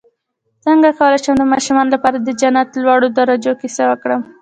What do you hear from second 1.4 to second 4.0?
ماشومانو لپاره د جنت لوړو درجو کیسه